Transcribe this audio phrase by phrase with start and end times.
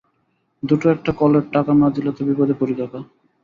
[0.63, 2.99] দুটো একটা কলের টাকা না দিলে তো বিপদে পড়ি ককা?